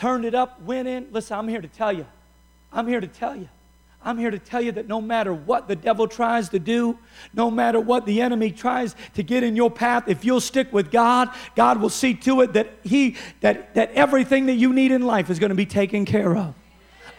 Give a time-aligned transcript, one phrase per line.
[0.00, 1.06] turned it up, went in.
[1.12, 2.06] Listen, I'm here to tell you.
[2.72, 3.48] I'm here to tell you.
[4.02, 6.96] I'm here to tell you that no matter what the devil tries to do,
[7.34, 10.90] no matter what the enemy tries to get in your path, if you'll stick with
[10.90, 15.02] God, God will see to it that he that that everything that you need in
[15.02, 16.54] life is going to be taken care of.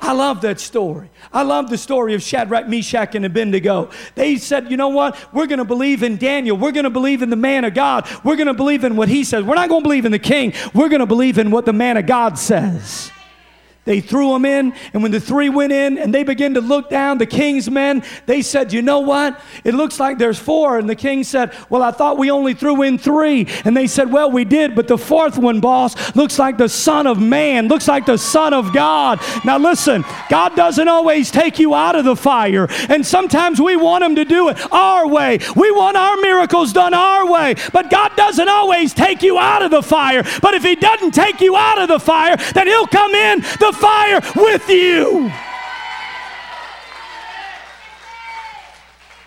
[0.04, 1.12] I love that story.
[1.32, 3.92] I love the story of Shadrach, Meshach, and Abednego.
[4.16, 5.16] They said, you know what?
[5.32, 6.58] We're going to believe in Daniel.
[6.58, 8.10] We're going to believe in the man of God.
[8.24, 9.44] We're going to believe in what he says.
[9.44, 10.54] We're not going to believe in the king.
[10.74, 13.12] We're going to believe in what the man of God says.
[13.84, 16.92] They threw them in, and when the three went in and they began to look
[16.92, 19.42] down, the king's men, they said, You know what?
[19.64, 20.78] It looks like there's four.
[20.78, 23.48] And the king said, Well, I thought we only threw in three.
[23.66, 27.08] And they said, Well, we did, but the fourth one, boss, looks like the Son
[27.08, 29.20] of Man, looks like the Son of God.
[29.44, 34.04] Now, listen, God doesn't always take you out of the fire, and sometimes we want
[34.04, 35.40] Him to do it our way.
[35.56, 39.72] We want our miracles done our way, but God doesn't always take you out of
[39.72, 40.22] the fire.
[40.40, 43.71] But if He doesn't take you out of the fire, then He'll come in the
[43.72, 45.32] fire with you.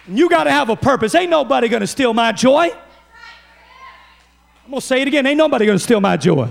[0.07, 1.15] You got to have a purpose.
[1.15, 2.71] Ain't nobody going to steal my joy.
[4.65, 5.27] I'm going to say it again.
[5.27, 6.49] Ain't nobody going to steal my joy.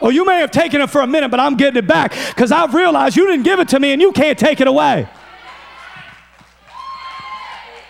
[0.00, 2.50] Oh, you may have taken it for a minute, but I'm getting it back because
[2.50, 5.08] I've realized you didn't give it to me and you can't take it away.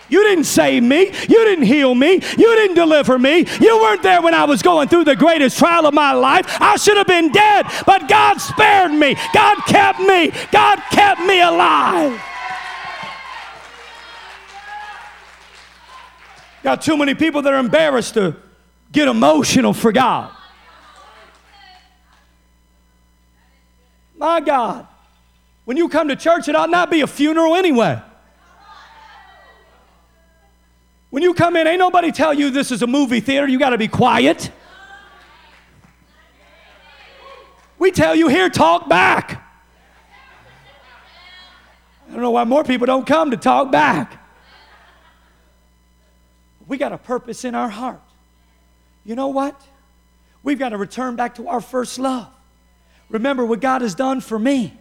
[0.09, 1.07] You didn't save me.
[1.07, 2.13] You didn't heal me.
[2.13, 3.45] You didn't deliver me.
[3.59, 6.45] You weren't there when I was going through the greatest trial of my life.
[6.59, 9.15] I should have been dead, but God spared me.
[9.33, 10.31] God kept me.
[10.51, 12.21] God kept me alive.
[16.63, 18.35] Got too many people that are embarrassed to
[18.91, 20.31] get emotional for God.
[24.17, 24.87] My God.
[25.65, 28.01] When you come to church, it ought not be a funeral anyway.
[31.13, 33.69] When you come in, ain't nobody tell you this is a movie theater, you got
[33.69, 34.49] to be quiet.
[37.77, 39.45] We tell you here, talk back.
[42.07, 44.25] I don't know why more people don't come to talk back.
[46.65, 48.01] We got a purpose in our heart.
[49.05, 49.61] You know what?
[50.41, 52.27] We've got to return back to our first love.
[53.09, 54.79] Remember what God has done for me.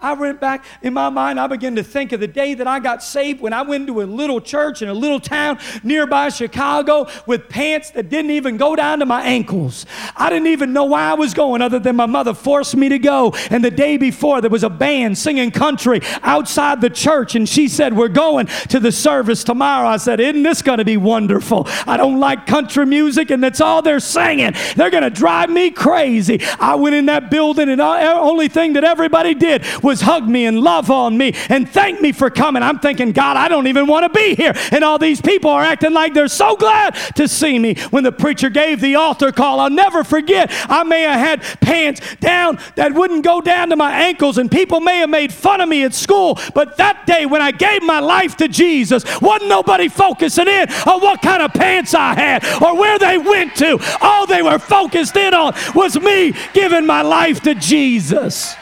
[0.00, 2.78] I went back in my mind, I began to think of the day that I
[2.78, 7.08] got saved when I went to a little church in a little town nearby Chicago
[7.26, 9.86] with pants that didn't even go down to my ankles.
[10.16, 12.98] I didn't even know why I was going other than my mother forced me to
[12.98, 13.32] go.
[13.50, 17.68] And the day before, there was a band singing country outside the church, and she
[17.68, 19.88] said, We're going to the service tomorrow.
[19.88, 21.64] I said, Isn't this going to be wonderful?
[21.86, 24.54] I don't like country music, and that's all they're singing.
[24.76, 26.40] They're going to drive me crazy.
[26.60, 30.46] I went in that building, and the only thing that everybody did was hug me
[30.46, 32.62] and love on me and thank me for coming.
[32.62, 34.54] I'm thinking, God, I don't even want to be here.
[34.72, 37.74] And all these people are acting like they're so glad to see me.
[37.90, 40.50] When the preacher gave the altar call, I'll never forget.
[40.68, 44.80] I may have had pants down that wouldn't go down to my ankles, and people
[44.80, 46.38] may have made fun of me at school.
[46.54, 51.00] But that day when I gave my life to Jesus, wasn't nobody focusing in on
[51.00, 53.78] what kind of pants I had or where they went to.
[54.00, 58.56] All they were focused in on was me giving my life to Jesus.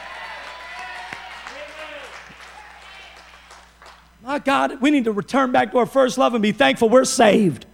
[4.32, 7.04] My God, we need to return back to our first love and be thankful we're
[7.04, 7.66] saved.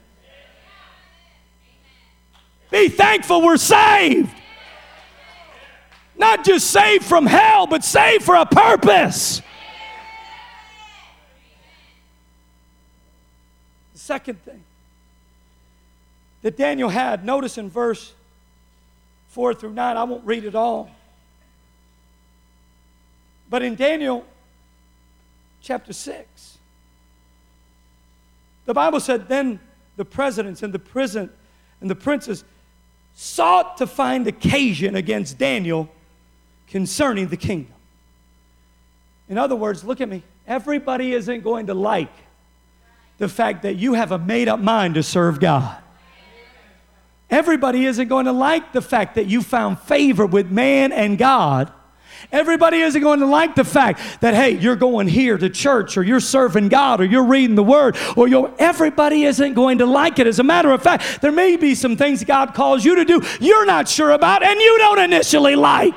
[2.73, 4.35] Be thankful we're saved.
[6.17, 9.41] Not just saved from hell, but saved for a purpose.
[13.93, 14.65] The second thing
[16.43, 18.13] that Daniel had, notice in verse
[19.29, 20.91] 4 through 9, I won't read it all.
[23.49, 24.27] But in Daniel
[25.61, 26.59] chapter 6.
[28.67, 29.61] The Bible said, Then
[29.97, 31.31] the presidents and the prison
[31.81, 32.45] and the princes
[33.15, 35.89] sought to find occasion against Daniel
[36.69, 37.73] concerning the kingdom.
[39.29, 40.23] In other words, look at me.
[40.47, 42.13] Everybody isn't going to like
[43.19, 45.77] the fact that you have a made up mind to serve God.
[47.31, 51.73] Everybody isn't going to like the fact that you found favor with man and God
[52.31, 56.03] Everybody isn't going to like the fact that, hey, you're going here to church or
[56.03, 60.19] you're serving God or you're reading the word or you're, everybody isn't going to like
[60.19, 60.27] it.
[60.27, 63.23] As a matter of fact, there may be some things God calls you to do
[63.41, 65.95] you're not sure about and you don't initially like.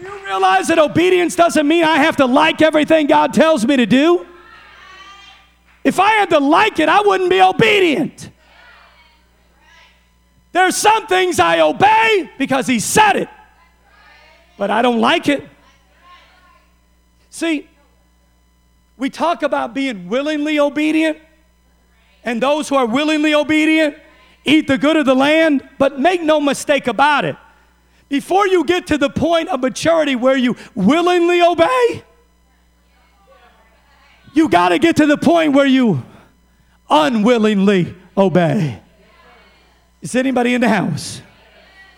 [0.00, 3.86] You realize that obedience doesn't mean I have to like everything God tells me to
[3.86, 4.26] do?
[5.82, 8.30] If I had to like it, I wouldn't be obedient.
[10.58, 13.28] There's some things I obey because he said it,
[14.56, 15.48] but I don't like it.
[17.30, 17.68] See,
[18.96, 21.18] we talk about being willingly obedient,
[22.24, 23.98] and those who are willingly obedient,
[24.44, 27.36] eat the good of the land, but make no mistake about it.
[28.08, 32.02] Before you get to the point of maturity where you willingly obey,
[34.34, 36.02] you got to get to the point where you
[36.90, 38.82] unwillingly obey.
[40.00, 41.22] Is anybody in the house?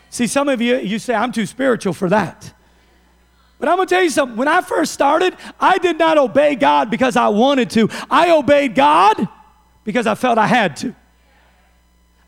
[0.09, 2.53] See, some of you, you say, I'm too spiritual for that.
[3.59, 4.37] But I'm to tell you something.
[4.37, 7.89] When I first started, I did not obey God because I wanted to.
[8.09, 9.27] I obeyed God
[9.83, 10.95] because I felt I had to.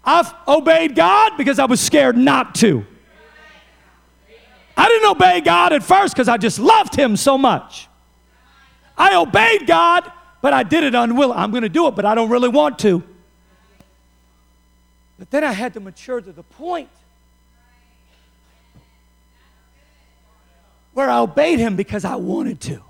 [0.06, 2.86] I've obeyed God because I was scared not to.
[4.76, 7.88] I didn't obey God at first because I just loved Him so much.
[8.98, 10.12] I obeyed God,
[10.42, 11.38] but I did it unwilling.
[11.38, 13.04] I'm to do it, but I don't really want to.
[15.24, 16.90] But then I had to mature to the point
[20.92, 22.82] where I obeyed Him because I wanted to.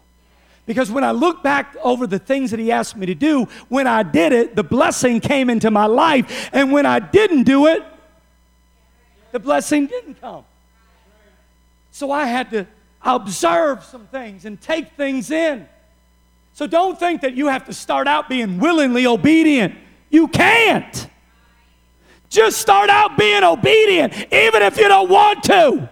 [0.65, 3.85] Because when I look back over the things that He asked me to do, when
[3.85, 6.49] I did it, the blessing came into my life.
[6.51, 7.83] And when I didn't do it,
[9.31, 10.43] the blessing didn't come.
[11.91, 12.65] So I had to
[13.03, 15.69] observe some things and take things in.
[16.53, 19.75] So don't think that you have to start out being willingly obedient.
[20.09, 21.09] You can't.
[22.33, 25.87] Just start out being obedient, even if you don't want to.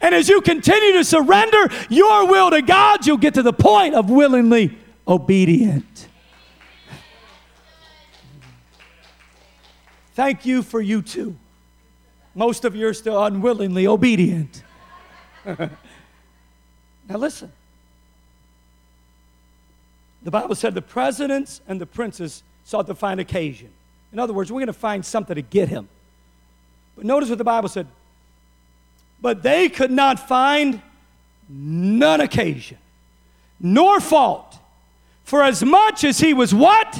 [0.00, 3.94] And as you continue to surrender your will to God, you'll get to the point
[3.94, 6.08] of willingly obedient.
[10.14, 11.36] Thank you for you too.
[12.34, 14.62] Most of you are still unwillingly obedient.
[15.44, 15.68] now,
[17.10, 17.52] listen.
[20.22, 23.70] The Bible said the presidents and the princes sought to find occasion.
[24.16, 25.90] In other words, we're going to find something to get him.
[26.96, 27.86] But notice what the Bible said.
[29.20, 30.80] But they could not find
[31.50, 32.78] none occasion,
[33.60, 34.58] nor fault.
[35.24, 36.98] For as much as he was what?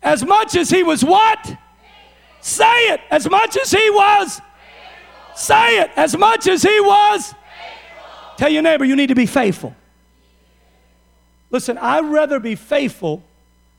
[0.00, 1.52] As much as he was what?
[2.40, 3.00] Say it.
[3.10, 4.40] As much as he was?
[5.34, 5.90] Say it.
[5.96, 7.34] As much as he was?
[8.36, 9.74] Tell your neighbor you need to be faithful.
[11.50, 13.24] Listen, I'd rather be faithful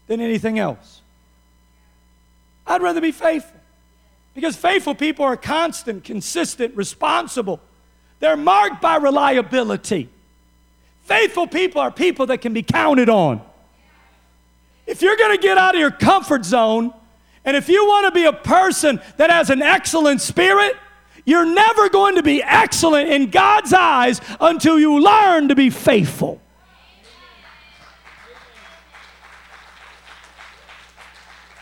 [0.08, 1.00] than anything else.
[2.72, 3.60] I'd rather be faithful.
[4.34, 7.60] Because faithful people are constant, consistent, responsible.
[8.22, 10.08] They're marked by reliability.
[11.04, 13.42] Faithful people are people that can be counted on.
[14.88, 16.94] If you're going to get out of your comfort zone,
[17.44, 20.78] and if you want to be a person that has an excellent spirit,
[21.26, 26.42] you're never going to be excellent in God's eyes until you learn to be faithful.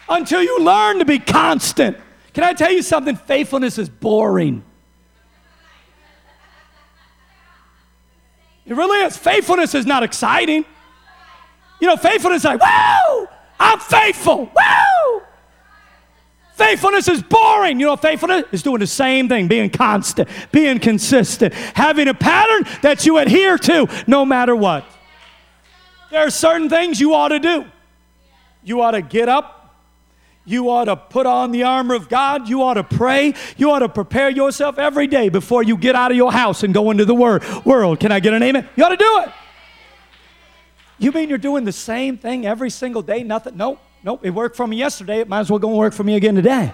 [0.10, 1.98] Until you learn to be constant.
[2.34, 3.16] Can I tell you something?
[3.16, 4.64] Faithfulness is boring.
[8.66, 9.18] It really is.
[9.18, 10.64] Faithfulness is not exciting.
[11.80, 13.28] You know, faithfulness is like, woo,
[13.60, 14.46] I'm faithful.
[14.46, 15.22] Woo!
[16.54, 17.80] Faithfulness is boring.
[17.80, 22.68] You know, faithfulness is doing the same thing, being constant, being consistent, having a pattern
[22.82, 24.86] that you adhere to no matter what.
[26.12, 27.66] There are certain things you ought to do.
[28.64, 29.59] You ought to get up
[30.46, 32.50] you ought to put on the armor of God.
[32.50, 33.34] You ought to pray.
[33.58, 36.74] You ought to prepare yourself every day before you get out of your house and
[36.74, 38.00] go into the wor- world.
[38.00, 38.68] Can I get an amen?
[38.76, 39.30] You ought to do it.
[40.98, 43.24] You mean you're doing the same thing every single day?
[43.24, 43.58] Nothing?
[43.58, 43.80] Nope.
[44.04, 44.22] Nope.
[44.24, 45.20] It worked for me yesterday.
[45.20, 46.72] It might as well go and work for me again today.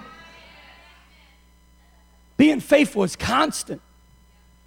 [2.37, 3.81] Being faithful is constant,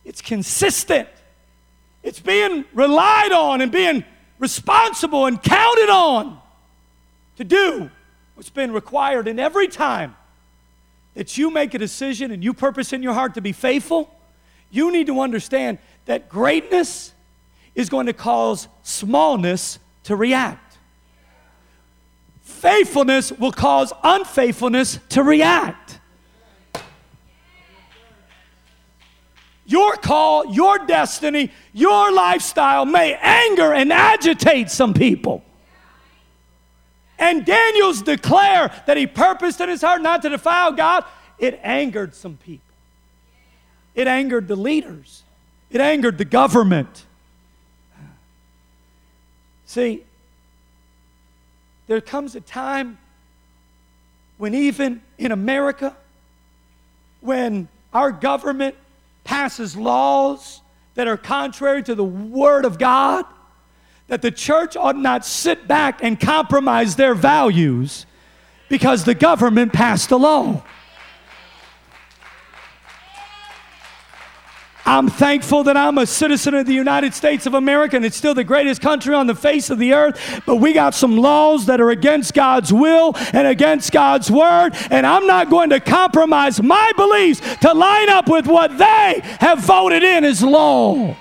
[0.05, 1.09] it's consistent,
[2.03, 4.05] it's being relied on and being
[4.39, 6.41] responsible and counted on
[7.37, 7.91] to do
[8.39, 9.27] what's been required.
[9.27, 10.15] And every time
[11.15, 14.15] that you make a decision and you purpose in your heart to be faithful,
[14.71, 17.13] you need to understand that greatness
[17.75, 20.79] is going to cause smallness to react.
[22.43, 25.99] Faithfulness will cause unfaithfulness to react.
[29.67, 35.43] Your call, your destiny, your lifestyle may anger and agitate some people.
[37.19, 41.05] And Daniel's declare that he purposed in his heart not to defile God.
[41.39, 42.65] It angered some people.
[43.95, 45.25] It angered the leaders.
[45.71, 47.05] It angered the government.
[49.67, 50.05] See,
[51.89, 52.99] there comes a time
[54.37, 55.97] when even in America,
[57.21, 58.77] when our government
[59.25, 60.61] passes laws
[60.95, 63.25] that are contrary to the Word of God,
[64.09, 68.07] that the church ought not sit back and compromise their values
[68.69, 70.63] because the government passed a law.
[74.89, 78.33] I'm thankful that I'm a citizen of the United States of America and it's still
[78.33, 80.43] the greatest country on the face of the earth.
[80.47, 84.71] But we got some laws that are against God's will and against God's word.
[84.91, 89.59] And I'm not going to compromise my beliefs to line up with what they have
[89.59, 91.15] voted in as law.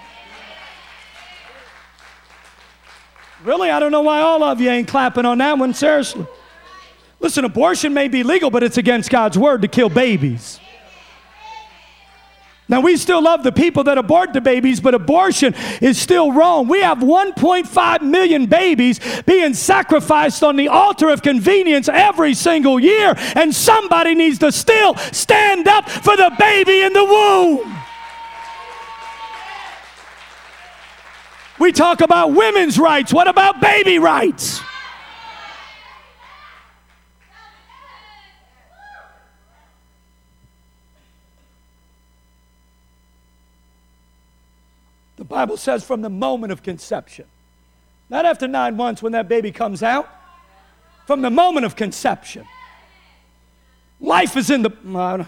[3.48, 3.72] Really?
[3.72, 6.28] I don't know why all of you ain't clapping on that one, seriously.
[7.22, 10.60] Listen, abortion may be legal, but it's against God's word to kill babies.
[12.68, 16.68] Now, we still love the people that abort the babies, but abortion is still wrong.
[16.68, 23.14] We have 1.5 million babies being sacrificed on the altar of convenience every single year,
[23.34, 27.77] and somebody needs to still stand up for the baby in the womb.
[31.60, 33.12] We talk about women's rights.
[33.12, 34.62] What about baby rights?
[45.16, 47.26] The Bible says from the moment of conception,
[48.10, 50.08] not after nine months when that baby comes out,
[51.08, 52.46] from the moment of conception.
[54.00, 55.26] Life is in the.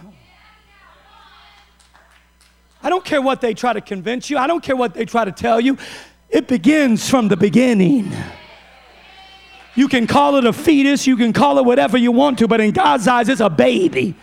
[2.81, 5.25] I don't care what they try to convince you, I don't care what they try
[5.25, 5.77] to tell you.
[6.29, 8.11] It begins from the beginning.
[9.75, 12.61] You can call it a fetus, you can call it whatever you want to, but
[12.61, 14.15] in God's eyes, it's a baby.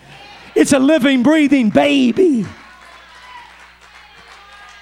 [0.55, 2.45] It's a living, breathing baby.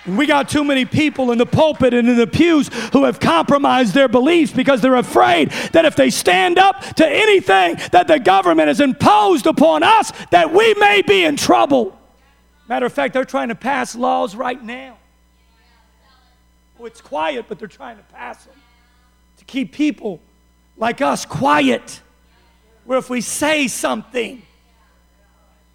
[0.06, 3.20] And we got too many people in the pulpit and in the pews who have
[3.20, 8.20] compromised their beliefs because they're afraid that if they stand up to anything that the
[8.20, 11.98] government has imposed upon us, that we may be in trouble.
[12.70, 14.98] Matter of fact, they're trying to pass laws right now
[16.80, 18.56] It's quiet, but they're trying to pass them
[19.38, 20.22] to keep people
[20.78, 22.02] like us quiet.
[22.84, 24.42] Where if we say something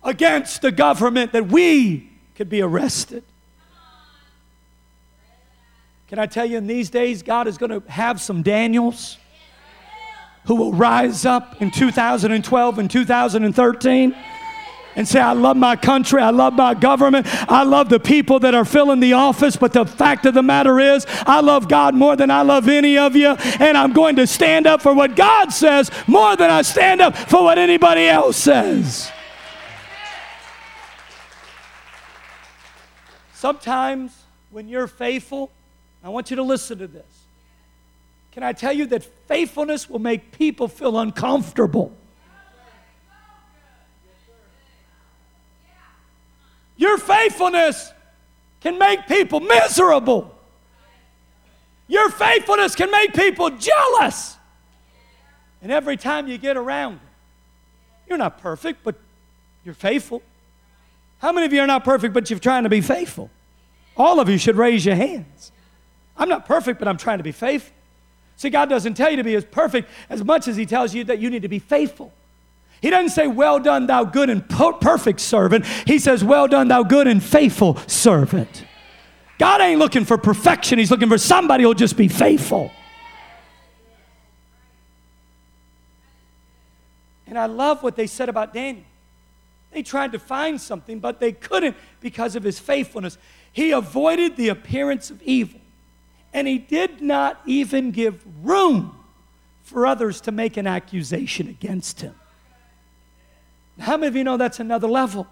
[0.03, 3.25] against the government, that we could be arrested.
[6.09, 9.19] Can I tell you, in these days, God is going to have some Daniels
[10.47, 14.17] who will rise up in 2012 and 2013
[14.97, 18.55] and say, I love my country, I love my government, I love the people that
[18.55, 22.17] are filling the office, but the fact of the matter is, I love God more
[22.17, 25.53] than I love any of you, and I'm going to stand up for what God
[25.53, 29.11] says more than I stand up for what anybody else says.
[33.33, 34.15] Sometimes
[34.51, 35.51] when you're faithful,
[36.05, 37.05] I want you to listen to this.
[38.33, 41.97] Can I tell you that faithfulness will make people feel uncomfortable?
[46.81, 47.93] Your faithfulness
[48.63, 50.35] can make people miserable.
[51.89, 54.39] Your faithfulness can make people jealous.
[55.61, 57.01] And every time you get around
[58.09, 58.97] you're not perfect, but
[59.63, 60.23] you're faithful.
[61.19, 63.31] How many of you are not perfect, but you're trying to be faithful?
[63.97, 65.53] All of you should raise your hands.
[66.17, 67.73] I'm not perfect, but I'm trying to be faithful.
[68.37, 71.05] See, God doesn't tell you to be as perfect as much as He tells you
[71.05, 72.13] that you need to be faithful.
[72.81, 75.67] He doesn't say, Well done, thou good and perfect servant.
[75.87, 78.65] He says, Well done, thou good and faithful servant.
[79.39, 82.71] God ain't looking for perfection, He's looking for somebody who'll just be faithful.
[87.27, 88.85] And I love what they said about Daniel.
[89.71, 93.19] They tried to find something, but they couldn't because of his faithfulness.
[93.53, 95.61] He avoided the appearance of evil,
[96.33, 98.97] and he did not even give room
[99.63, 102.15] for others to make an accusation against him.
[103.81, 105.27] How many of you know that's another level?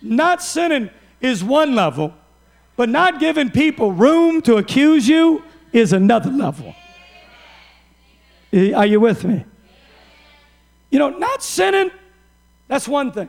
[0.00, 0.90] Not sinning
[1.20, 2.14] is one level,
[2.76, 5.42] but not giving people room to accuse you
[5.72, 6.74] is another level.
[8.52, 9.44] Are you with me?
[10.90, 11.90] You know, not sinning,
[12.68, 13.28] that's one thing.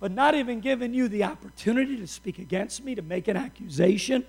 [0.00, 4.24] But not even giving you the opportunity to speak against me, to make an accusation.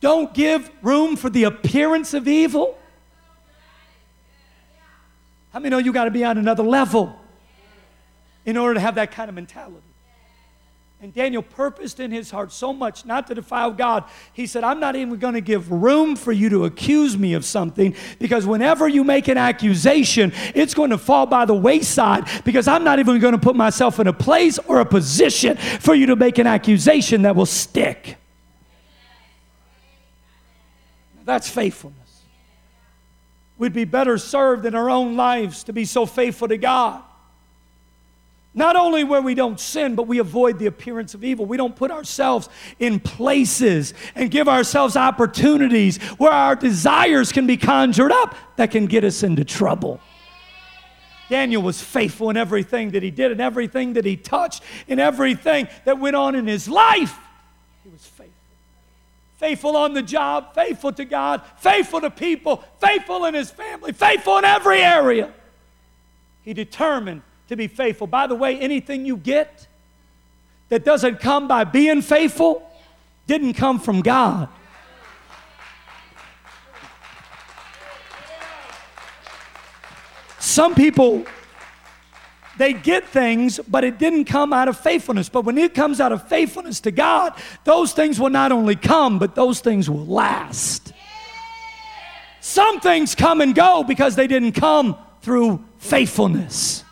[0.00, 2.76] Don't give room for the appearance of evil.
[5.52, 7.18] How many know you got to be on another level?
[8.44, 9.94] In order to have that kind of mentality.
[11.04, 14.04] And Daniel purposed in his heart so much not to defile God.
[14.32, 17.44] He said, I'm not even going to give room for you to accuse me of
[17.44, 22.66] something because whenever you make an accusation, it's going to fall by the wayside because
[22.66, 26.06] I'm not even going to put myself in a place or a position for you
[26.06, 28.16] to make an accusation that will stick.
[31.26, 31.98] That's faithfulness.
[33.58, 37.02] We'd be better served in our own lives to be so faithful to God
[38.54, 41.44] not only where we don't sin, but we avoid the appearance of evil.
[41.44, 47.56] We don't put ourselves in places and give ourselves opportunities where our desires can be
[47.56, 50.00] conjured up that can get us into trouble.
[51.28, 55.66] Daniel was faithful in everything that he did, in everything that he touched, in everything
[55.84, 57.16] that went on in his life.
[57.82, 58.32] He was faithful.
[59.38, 64.38] Faithful on the job, faithful to God, faithful to people, faithful in his family, faithful
[64.38, 65.32] in every area.
[66.42, 68.06] He determined to be faithful.
[68.06, 69.66] By the way, anything you get
[70.68, 72.68] that doesn't come by being faithful
[73.26, 74.48] didn't come from God.
[80.38, 81.24] Some people,
[82.58, 85.28] they get things, but it didn't come out of faithfulness.
[85.28, 87.32] But when it comes out of faithfulness to God,
[87.64, 90.92] those things will not only come, but those things will last.
[92.40, 96.84] Some things come and go because they didn't come through faithfulness.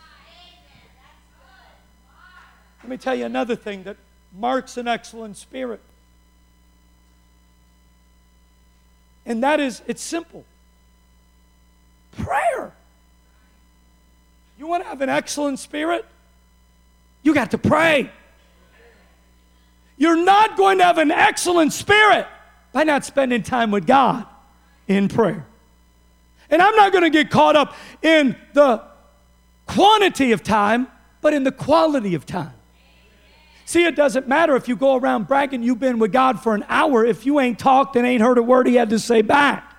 [2.82, 3.96] Let me tell you another thing that
[4.36, 5.80] marks an excellent spirit.
[9.24, 10.44] And that is, it's simple
[12.12, 12.72] prayer.
[14.58, 16.04] You want to have an excellent spirit?
[17.22, 18.10] You got to pray.
[19.96, 22.26] You're not going to have an excellent spirit
[22.72, 24.26] by not spending time with God
[24.88, 25.46] in prayer.
[26.50, 28.82] And I'm not going to get caught up in the
[29.66, 30.88] quantity of time,
[31.20, 32.52] but in the quality of time.
[33.72, 36.62] See, it doesn't matter if you go around bragging you've been with God for an
[36.68, 39.74] hour if you ain't talked and ain't heard a word He had to say back.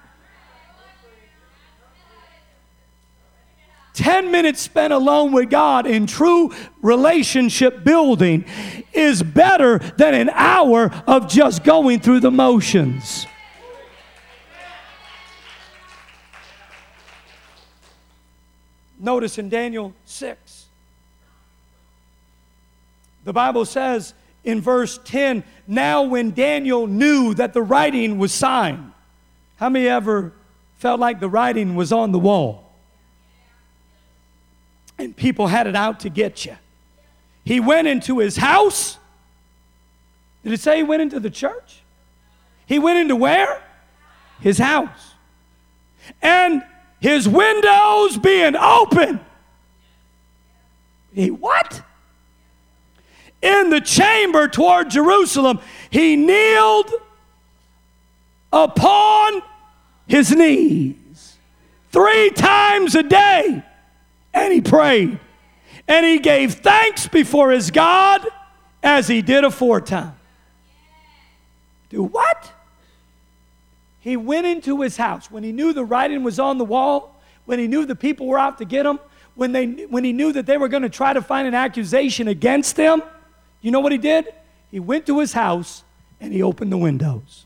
[3.93, 8.45] 10 minutes spent alone with God in true relationship building
[8.93, 13.27] is better than an hour of just going through the motions.
[18.97, 20.62] Notice in Daniel 6,
[23.23, 24.13] the Bible says
[24.43, 28.91] in verse 10 now when Daniel knew that the writing was signed,
[29.57, 30.33] how many ever
[30.77, 32.73] felt like the writing was on the wall?
[34.97, 36.57] And people had it out to get you.
[37.45, 38.97] He went into his house.
[40.43, 41.81] Did it say he went into the church?
[42.65, 43.61] He went into where?
[44.39, 45.13] His house.
[46.21, 46.63] And
[46.99, 49.19] his windows being open.
[51.13, 51.81] He what?
[53.43, 55.59] In the chamber toward Jerusalem,
[55.89, 56.89] he kneeled
[58.53, 59.41] upon
[60.07, 61.35] his knees
[61.91, 63.61] three times a day
[64.33, 65.19] and he prayed.
[65.89, 68.25] And he gave thanks before his God
[68.81, 70.15] as he did aforetime.
[71.89, 72.49] Do what?
[73.99, 77.59] He went into his house when he knew the writing was on the wall, when
[77.59, 78.99] he knew the people were out to get him,
[79.35, 82.29] when, they, when he knew that they were going to try to find an accusation
[82.29, 83.03] against him.
[83.63, 84.31] You know what he did?
[84.69, 85.83] He went to his house
[86.19, 87.45] and he opened the windows.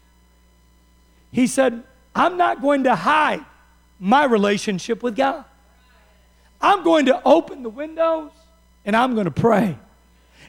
[1.32, 1.84] He said,
[2.16, 3.46] I'm not going to hide
[4.00, 5.46] my relationship with God.
[6.60, 8.32] I'm going to open the windows
[8.84, 9.78] and I'm going to pray.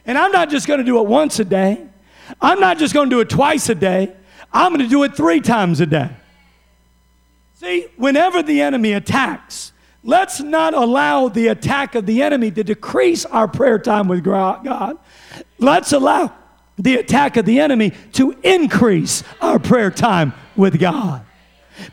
[0.05, 1.85] And I'm not just going to do it once a day.
[2.41, 4.15] I'm not just going to do it twice a day.
[4.51, 6.09] I'm going to do it three times a day.
[7.55, 13.25] See, whenever the enemy attacks, let's not allow the attack of the enemy to decrease
[13.25, 14.97] our prayer time with God.
[15.57, 16.33] Let's allow
[16.77, 21.25] the attack of the enemy to increase our prayer time with God.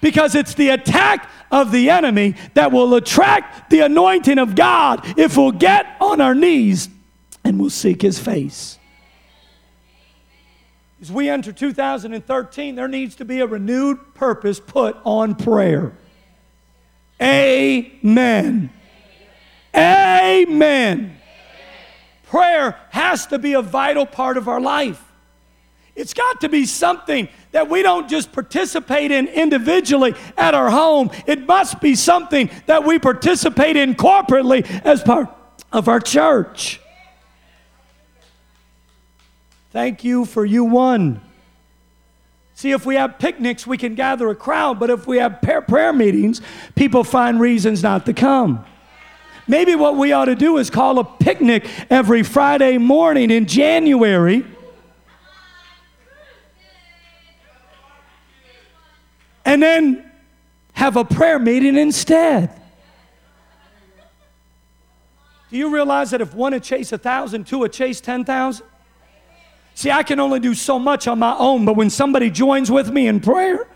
[0.01, 5.37] Because it's the attack of the enemy that will attract the anointing of God if
[5.37, 6.89] we'll get on our knees
[7.45, 8.79] and we'll seek his face.
[11.01, 15.93] As we enter 2013, there needs to be a renewed purpose put on prayer.
[17.21, 18.71] Amen.
[19.75, 21.19] Amen.
[22.25, 25.03] Prayer has to be a vital part of our life.
[25.95, 31.11] It's got to be something that we don't just participate in individually at our home.
[31.27, 35.29] It must be something that we participate in corporately as part
[35.73, 36.81] of our church.
[39.71, 41.23] Thank you for you one.
[42.57, 45.93] See, if we have picnics, we can gather a crowd, but if we have prayer
[45.93, 46.41] meetings,
[46.75, 48.65] people find reasons not to come.
[49.47, 54.43] Maybe what we ought to do is call a picnic every Friday morning in January
[59.45, 60.11] and then
[60.73, 62.59] have a prayer meeting instead.
[65.51, 68.65] Do you realize that if one would chase a thousand, two would chase ten thousand?
[69.77, 72.91] See, I can only do so much on my own, but when somebody joins with
[72.91, 73.69] me in prayer,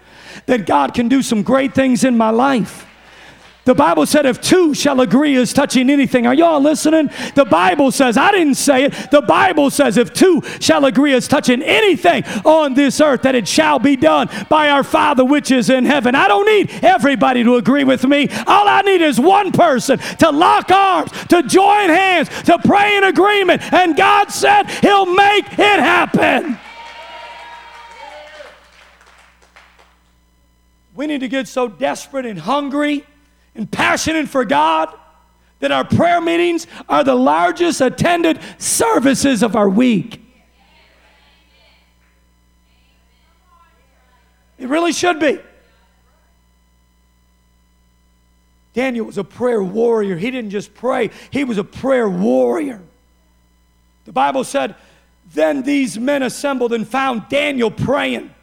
[0.47, 2.87] then God can do some great things in my life.
[3.67, 7.11] The Bible said, if two shall agree as touching anything, are y'all listening?
[7.35, 9.11] The Bible says, I didn't say it.
[9.11, 13.47] The Bible says, if two shall agree as touching anything on this earth, that it
[13.47, 16.15] shall be done by our Father which is in heaven.
[16.15, 18.29] I don't need everybody to agree with me.
[18.47, 23.05] All I need is one person to lock arms, to join hands, to pray in
[23.05, 23.63] agreement.
[23.73, 26.59] And God said, He'll make it happen.
[30.95, 33.07] We need to get so desperate and hungry
[33.55, 34.95] and passionate for God
[35.61, 40.23] that our prayer meetings are the largest attended services of our week.
[44.59, 45.39] It really should be.
[48.73, 50.17] Daniel was a prayer warrior.
[50.17, 52.81] He didn't just pray, he was a prayer warrior.
[54.05, 54.77] The Bible said,
[55.33, 58.35] Then these men assembled and found Daniel praying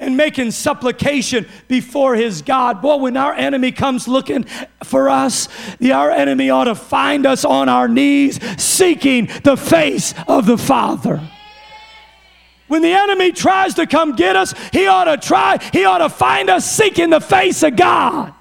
[0.00, 2.82] and making supplication before his God.
[2.82, 4.44] Boy, when our enemy comes looking
[4.82, 10.14] for us, the, our enemy ought to find us on our knees seeking the face
[10.26, 11.20] of the Father.
[12.66, 16.08] When the enemy tries to come get us, he ought to try, he ought to
[16.08, 18.32] find us seeking the face of God.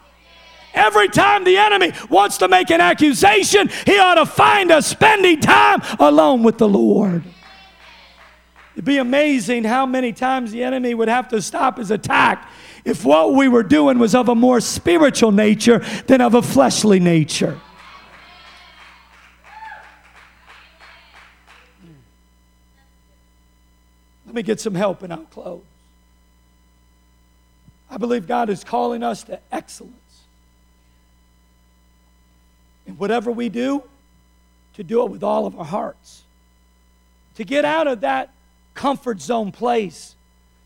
[0.73, 5.39] Every time the enemy wants to make an accusation, he ought to find us spending
[5.39, 7.23] time alone with the Lord.
[8.79, 12.49] It'd be amazing how many times the enemy would have to stop his attack
[12.85, 17.01] if what we were doing was of a more spiritual nature than of a fleshly
[17.01, 17.59] nature.
[24.25, 25.61] Let me get some help and I'll close.
[27.91, 30.23] I believe God is calling us to excellence.
[32.87, 33.83] And whatever we do,
[34.75, 36.23] to do it with all of our hearts.
[37.35, 38.31] To get out of that
[38.73, 40.15] comfort zone place,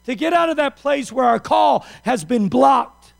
[0.05, 3.13] to get out of that place where our call has been blocked,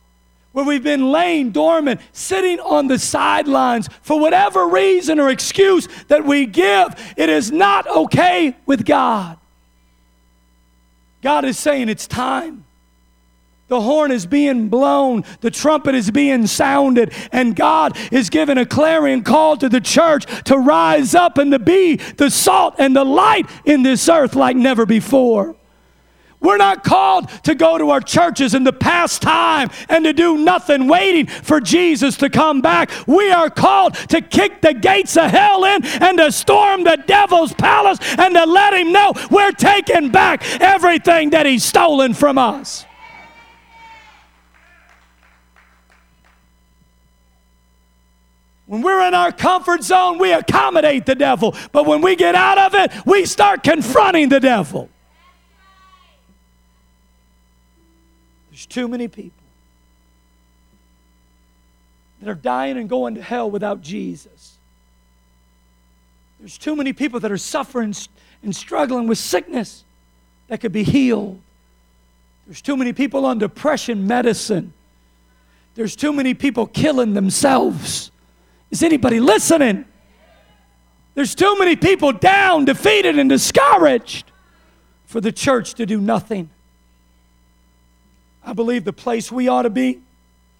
[0.52, 6.26] where we've been laying dormant, sitting on the sidelines for whatever reason or excuse that
[6.26, 7.13] we give.
[7.17, 9.38] It is not okay with God.
[11.22, 12.65] God is saying it's time.
[13.73, 18.67] The horn is being blown, the trumpet is being sounded, and God is giving a
[18.67, 23.03] clarion call to the church to rise up and to be the salt and the
[23.03, 25.55] light in this earth like never before.
[26.39, 30.38] We're not called to go to our churches and to pass time and to do
[30.38, 32.91] nothing waiting for Jesus to come back.
[33.07, 37.53] We are called to kick the gates of hell in and to storm the devil's
[37.53, 42.86] palace and to let him know we're taking back everything that he's stolen from us.
[48.65, 51.56] When we're in our comfort zone, we accommodate the devil.
[51.71, 54.89] But when we get out of it, we start confronting the devil.
[58.49, 59.43] There's too many people
[62.21, 64.58] that are dying and going to hell without Jesus.
[66.39, 67.93] There's too many people that are suffering
[68.43, 69.84] and struggling with sickness
[70.47, 71.41] that could be healed.
[72.45, 74.73] There's too many people on depression medicine.
[75.76, 78.12] There's too many people killing themselves.
[78.73, 79.86] Is anybody listening?
[81.13, 84.31] There's too many people down, defeated, and discouraged
[85.05, 86.49] for the church to do nothing.
[88.43, 90.01] I believe the place we ought to be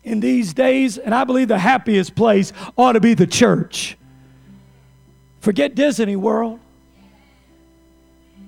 [0.04, 3.98] in these days, and I believe the happiest place ought to be the church.
[5.40, 6.60] Forget Disney World.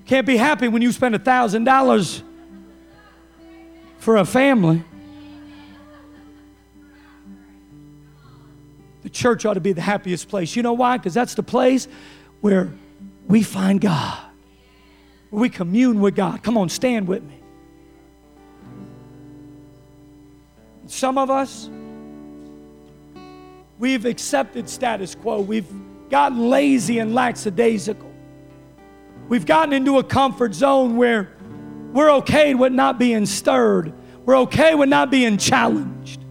[0.06, 2.22] Can't be happy when you spend a thousand dollars
[3.98, 4.84] for a family.
[9.06, 10.56] The church ought to be the happiest place.
[10.56, 10.98] You know why?
[10.98, 11.88] Because that's the place
[12.42, 12.74] where
[13.28, 14.18] we find God,
[15.30, 16.42] where we commune with God.
[16.42, 17.40] Come on, stand with me.
[20.88, 21.70] Some of us,
[23.78, 25.40] we've accepted status quo.
[25.40, 25.72] We've
[26.10, 28.12] gotten lazy and lackadaisical.
[29.30, 31.30] We've gotten into a comfort zone where
[31.94, 33.94] we're okay with not being stirred.
[34.26, 36.25] We're okay with not being challenged.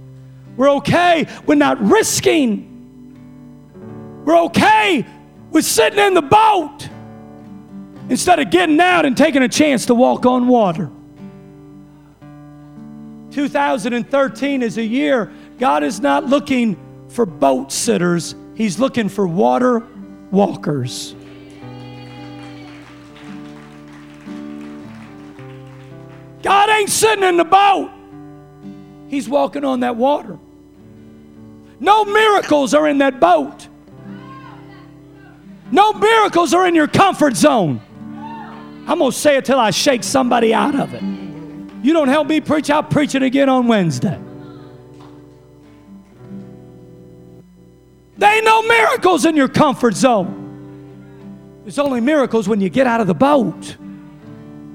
[0.57, 2.71] We're okay with not risking.
[4.25, 5.07] We're okay
[5.51, 6.89] with sitting in the boat
[8.09, 10.91] instead of getting out and taking a chance to walk on water.
[13.31, 16.77] 2013 is a year God is not looking
[17.09, 19.87] for boat sitters, He's looking for water
[20.31, 21.15] walkers.
[26.43, 27.91] God ain't sitting in the boat.
[29.09, 30.39] He's walking on that water.
[31.81, 33.69] No miracles are in that boat.
[35.71, 37.81] No miracles are in your comfort zone.
[38.87, 41.03] I'm going to say it till I shake somebody out of it.
[41.83, 44.19] You don't help me preach, I'll preach it again on Wednesday.
[48.17, 51.61] There ain't no miracles in your comfort zone.
[51.63, 53.77] There's only miracles when you get out of the boat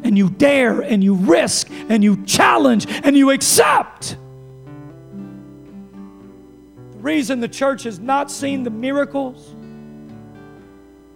[0.04, 4.18] and you dare and you risk and you challenge and you accept
[6.92, 9.56] The reason the church has not seen the miracles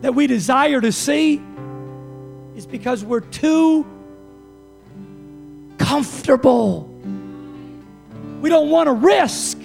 [0.02, 1.41] that we desire to see
[2.56, 3.86] is because we're too
[5.78, 6.89] comfortable.
[8.41, 9.58] We don't want to risk.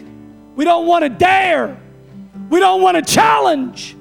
[0.57, 1.81] We don't want to dare.
[2.50, 3.94] We don't want to challenge.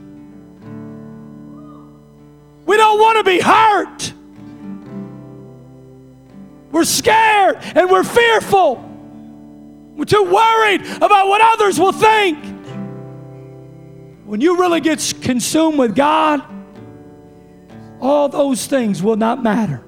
[2.66, 4.14] We don't want to be hurt.
[6.78, 8.76] We're scared and we're fearful.
[9.96, 12.38] We're too worried about what others will think.
[14.26, 16.44] When you really get consumed with God,
[18.00, 19.84] all those things will not matter.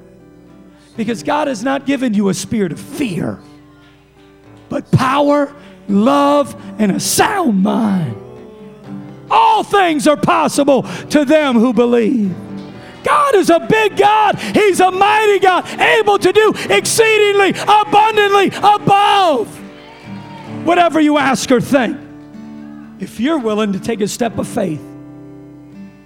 [0.98, 3.40] Because God has not given you a spirit of fear,
[4.68, 5.56] but power,
[5.88, 8.16] love, and a sound mind.
[9.30, 12.36] All things are possible to them who believe.
[13.04, 14.38] God is a big God.
[14.40, 19.48] He's a mighty God, able to do exceedingly, abundantly, above
[20.66, 21.98] whatever you ask or think.
[23.00, 24.82] If you're willing to take a step of faith,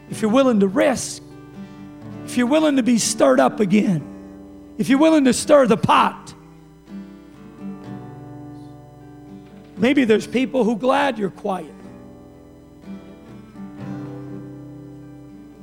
[0.09, 1.23] if you're willing to risk,
[2.25, 4.09] if you're willing to be stirred up again,
[4.77, 6.33] if you're willing to stir the pot,
[9.75, 11.73] maybe there's people who glad you're quiet.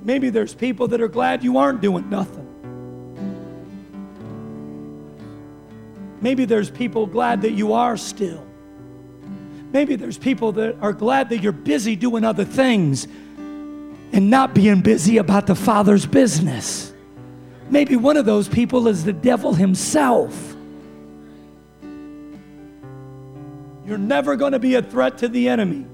[0.02, 2.46] Maybe there's people that are glad you aren't doing nothing.
[6.20, 8.46] Maybe there's people glad that you are still.
[9.72, 13.06] Maybe there's people that are glad that you're busy doing other things
[14.12, 16.92] and not being busy about the Father's business.
[17.70, 20.56] Maybe one of those people is the devil himself.
[23.86, 25.86] You're never going to be a threat to the enemy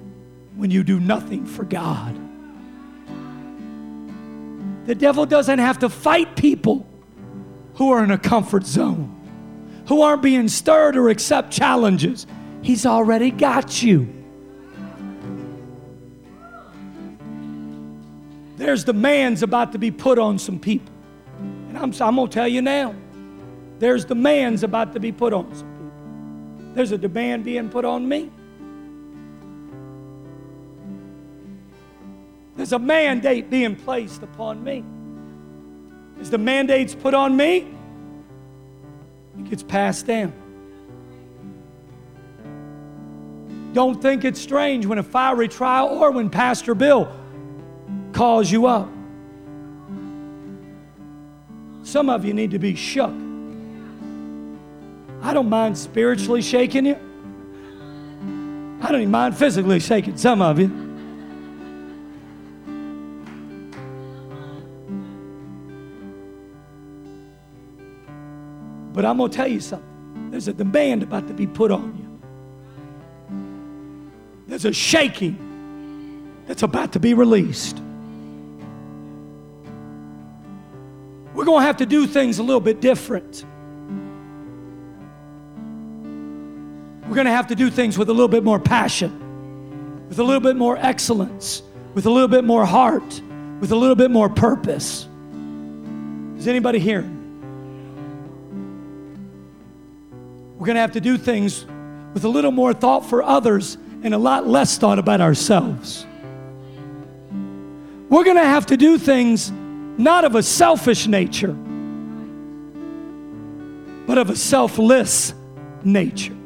[0.56, 2.25] when you do nothing for God.
[4.86, 6.86] The devil doesn't have to fight people
[7.74, 9.12] who are in a comfort zone,
[9.88, 12.26] who aren't being stirred or accept challenges.
[12.62, 14.12] He's already got you.
[18.56, 20.92] There's demands about to be put on some people.
[21.40, 22.94] And I'm, I'm going to tell you now
[23.78, 26.74] there's demands about to be put on some people.
[26.74, 28.30] There's a demand being put on me.
[32.56, 34.82] There's a mandate being placed upon me.
[36.20, 37.68] As the mandate's put on me,
[39.38, 40.32] it gets passed down.
[43.74, 47.12] Don't think it's strange when a fiery trial or when Pastor Bill
[48.12, 48.88] calls you up.
[51.82, 53.12] Some of you need to be shook.
[55.22, 56.96] I don't mind spiritually shaking you.
[58.80, 60.85] I don't even mind physically shaking some of you.
[68.96, 70.30] But I'm going to tell you something.
[70.30, 72.18] There's a demand about to be put on you.
[74.46, 77.78] There's a shaking that's about to be released.
[81.34, 83.44] We're going to have to do things a little bit different.
[87.06, 90.24] We're going to have to do things with a little bit more passion, with a
[90.24, 93.20] little bit more excellence, with a little bit more heart,
[93.60, 95.06] with a little bit more purpose.
[96.38, 97.06] Is anybody here?
[100.66, 101.64] We're going to have to do things
[102.12, 106.04] with a little more thought for others and a lot less thought about ourselves.
[108.08, 111.52] We're going to have to do things not of a selfish nature,
[114.08, 115.34] but of a selfless
[115.84, 116.36] nature.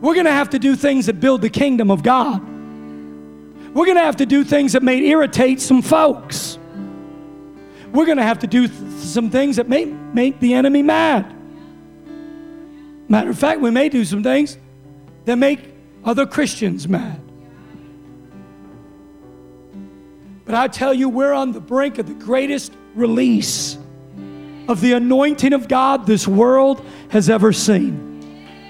[0.00, 2.40] We're going to have to do things that build the kingdom of God.
[3.74, 6.60] We're going to have to do things that may irritate some folks.
[7.90, 11.41] We're going to have to do th- some things that may make the enemy mad.
[13.12, 14.56] Matter of fact, we may do some things
[15.26, 15.60] that make
[16.02, 17.20] other Christians mad.
[20.46, 23.76] But I tell you, we're on the brink of the greatest release
[24.66, 28.64] of the anointing of God this world has ever seen.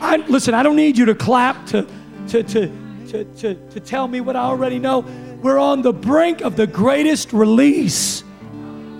[0.00, 1.84] I, listen, I don't need you to clap to,
[2.28, 2.72] to, to,
[3.08, 5.00] to, to, to tell me what I already know.
[5.42, 8.22] We're on the brink of the greatest release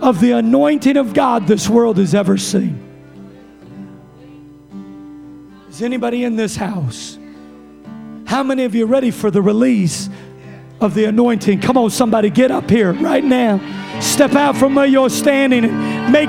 [0.02, 2.87] of the anointing of God this world has ever seen.
[5.78, 7.16] Is anybody in this house?
[8.26, 10.10] How many of you ready for the release
[10.80, 11.60] of the anointing?
[11.60, 13.60] Come on, somebody, get up here right now.
[14.00, 16.26] Step out from where you're standing and make your